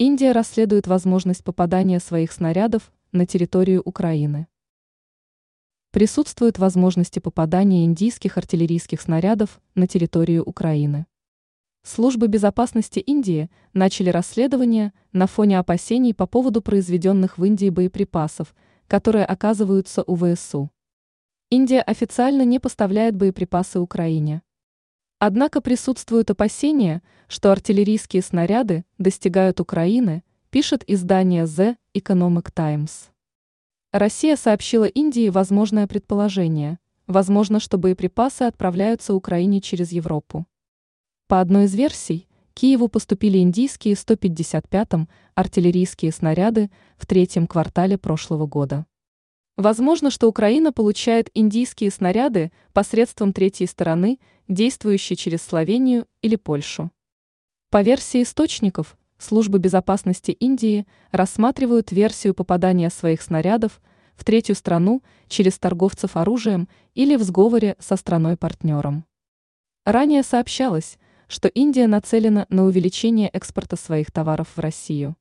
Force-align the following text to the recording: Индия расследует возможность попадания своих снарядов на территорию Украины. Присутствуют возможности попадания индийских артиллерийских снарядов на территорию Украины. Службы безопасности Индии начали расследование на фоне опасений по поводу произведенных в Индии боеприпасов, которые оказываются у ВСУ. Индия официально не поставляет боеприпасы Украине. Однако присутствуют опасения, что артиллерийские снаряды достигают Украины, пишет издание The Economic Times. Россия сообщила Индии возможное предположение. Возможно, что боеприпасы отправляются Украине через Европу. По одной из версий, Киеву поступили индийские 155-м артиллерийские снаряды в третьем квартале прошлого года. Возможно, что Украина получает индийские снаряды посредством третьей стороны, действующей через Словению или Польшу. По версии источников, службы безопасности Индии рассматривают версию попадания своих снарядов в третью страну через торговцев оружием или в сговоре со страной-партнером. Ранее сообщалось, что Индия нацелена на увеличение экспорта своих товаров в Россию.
Индия 0.00 0.30
расследует 0.30 0.86
возможность 0.86 1.42
попадания 1.42 1.98
своих 1.98 2.30
снарядов 2.30 2.92
на 3.10 3.26
территорию 3.26 3.82
Украины. 3.84 4.46
Присутствуют 5.90 6.60
возможности 6.60 7.18
попадания 7.18 7.84
индийских 7.84 8.38
артиллерийских 8.38 9.00
снарядов 9.00 9.60
на 9.74 9.88
территорию 9.88 10.44
Украины. 10.44 11.06
Службы 11.82 12.28
безопасности 12.28 13.00
Индии 13.00 13.50
начали 13.72 14.10
расследование 14.10 14.92
на 15.12 15.26
фоне 15.26 15.58
опасений 15.58 16.14
по 16.14 16.28
поводу 16.28 16.62
произведенных 16.62 17.36
в 17.36 17.44
Индии 17.44 17.68
боеприпасов, 17.68 18.54
которые 18.86 19.24
оказываются 19.24 20.04
у 20.06 20.14
ВСУ. 20.14 20.70
Индия 21.50 21.80
официально 21.80 22.42
не 22.42 22.60
поставляет 22.60 23.16
боеприпасы 23.16 23.80
Украине. 23.80 24.42
Однако 25.20 25.60
присутствуют 25.60 26.30
опасения, 26.30 27.02
что 27.26 27.50
артиллерийские 27.50 28.22
снаряды 28.22 28.84
достигают 28.98 29.58
Украины, 29.58 30.22
пишет 30.50 30.84
издание 30.86 31.42
The 31.42 31.76
Economic 31.92 32.52
Times. 32.54 33.10
Россия 33.90 34.36
сообщила 34.36 34.84
Индии 34.84 35.28
возможное 35.28 35.88
предположение. 35.88 36.78
Возможно, 37.08 37.58
что 37.58 37.78
боеприпасы 37.78 38.42
отправляются 38.42 39.12
Украине 39.12 39.60
через 39.60 39.90
Европу. 39.90 40.46
По 41.26 41.40
одной 41.40 41.64
из 41.64 41.74
версий, 41.74 42.28
Киеву 42.54 42.86
поступили 42.86 43.38
индийские 43.38 43.94
155-м 43.94 45.08
артиллерийские 45.34 46.12
снаряды 46.12 46.70
в 46.96 47.06
третьем 47.06 47.48
квартале 47.48 47.98
прошлого 47.98 48.46
года. 48.46 48.86
Возможно, 49.58 50.12
что 50.12 50.28
Украина 50.28 50.72
получает 50.72 51.30
индийские 51.34 51.90
снаряды 51.90 52.52
посредством 52.72 53.32
третьей 53.32 53.66
стороны, 53.66 54.20
действующей 54.46 55.16
через 55.16 55.42
Словению 55.42 56.06
или 56.22 56.36
Польшу. 56.36 56.92
По 57.68 57.82
версии 57.82 58.22
источников, 58.22 58.96
службы 59.18 59.58
безопасности 59.58 60.30
Индии 60.30 60.86
рассматривают 61.10 61.90
версию 61.90 62.34
попадания 62.34 62.88
своих 62.88 63.20
снарядов 63.20 63.80
в 64.14 64.24
третью 64.24 64.54
страну 64.54 65.02
через 65.26 65.58
торговцев 65.58 66.16
оружием 66.16 66.68
или 66.94 67.16
в 67.16 67.24
сговоре 67.24 67.74
со 67.80 67.96
страной-партнером. 67.96 69.06
Ранее 69.84 70.22
сообщалось, 70.22 70.98
что 71.26 71.48
Индия 71.48 71.88
нацелена 71.88 72.46
на 72.48 72.64
увеличение 72.64 73.28
экспорта 73.30 73.74
своих 73.74 74.12
товаров 74.12 74.50
в 74.54 74.60
Россию. 74.60 75.16